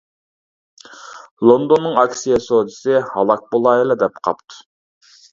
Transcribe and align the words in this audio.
-لوندوننىڭ 1.41 1.99
ئاكسىيە 2.03 2.39
سودىسى 2.45 3.01
ھالاك 3.09 3.43
بولايلا 3.57 3.99
دەپ 4.05 4.17
قاپتۇ. 4.29 4.59